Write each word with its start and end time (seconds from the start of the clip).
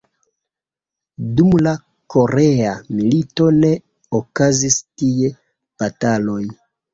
Dum 1.39 1.51
la 1.67 1.73
Korea 2.13 2.71
milito 3.01 3.51
ne 3.59 3.71
okazis 4.21 4.79
tie 5.03 5.31
bataloj. 5.85 6.41